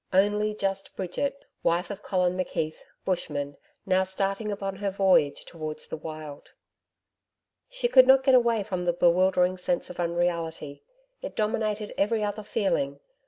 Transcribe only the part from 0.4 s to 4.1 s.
just Bridget, wife of Colin McKeith, Bushman, now